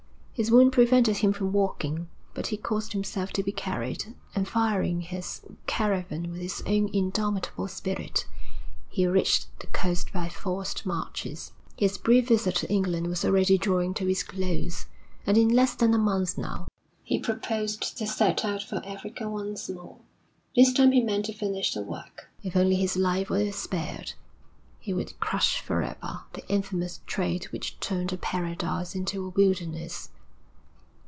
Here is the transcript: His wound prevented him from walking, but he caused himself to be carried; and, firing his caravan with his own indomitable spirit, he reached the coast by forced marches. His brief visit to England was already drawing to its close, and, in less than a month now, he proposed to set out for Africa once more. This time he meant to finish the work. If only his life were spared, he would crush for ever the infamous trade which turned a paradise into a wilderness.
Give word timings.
His 0.33 0.49
wound 0.49 0.73
prevented 0.73 1.17
him 1.17 1.33
from 1.33 1.53
walking, 1.53 2.09
but 2.33 2.47
he 2.47 2.57
caused 2.57 2.93
himself 2.93 3.31
to 3.33 3.43
be 3.43 3.51
carried; 3.51 4.15
and, 4.33 4.47
firing 4.47 5.01
his 5.01 5.41
caravan 5.67 6.31
with 6.31 6.41
his 6.41 6.63
own 6.65 6.89
indomitable 6.91 7.67
spirit, 7.67 8.25
he 8.89 9.05
reached 9.05 9.45
the 9.59 9.67
coast 9.67 10.11
by 10.11 10.29
forced 10.29 10.83
marches. 10.83 11.51
His 11.77 11.99
brief 11.99 12.27
visit 12.29 12.55
to 12.55 12.71
England 12.71 13.05
was 13.05 13.23
already 13.23 13.59
drawing 13.59 13.93
to 13.95 14.09
its 14.09 14.23
close, 14.23 14.87
and, 15.27 15.37
in 15.37 15.47
less 15.49 15.75
than 15.75 15.93
a 15.93 15.99
month 15.99 16.39
now, 16.39 16.67
he 17.03 17.19
proposed 17.19 17.95
to 17.99 18.07
set 18.07 18.43
out 18.43 18.63
for 18.63 18.81
Africa 18.83 19.29
once 19.29 19.69
more. 19.69 19.99
This 20.55 20.73
time 20.73 20.91
he 20.91 21.03
meant 21.03 21.25
to 21.25 21.33
finish 21.33 21.71
the 21.71 21.83
work. 21.83 22.31
If 22.41 22.55
only 22.55 22.77
his 22.77 22.97
life 22.97 23.29
were 23.29 23.51
spared, 23.51 24.13
he 24.79 24.91
would 24.91 25.19
crush 25.19 25.59
for 25.59 25.83
ever 25.83 26.21
the 26.33 26.47
infamous 26.49 27.01
trade 27.05 27.43
which 27.51 27.79
turned 27.79 28.11
a 28.11 28.17
paradise 28.17 28.95
into 28.95 29.23
a 29.23 29.29
wilderness. 29.29 30.09